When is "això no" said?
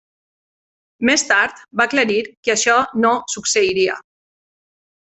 2.57-3.15